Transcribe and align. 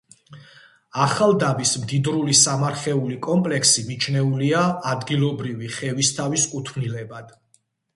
ახალდაბის 1.03 1.73
მდიდრული 1.81 2.35
სამარხეული 2.41 3.19
კომპლექსი 3.29 3.87
მიჩნეულია 3.93 4.67
ადგილობრივი 4.97 5.75
ხევისთავის 5.81 6.53
კუთვნილებად. 6.57 7.43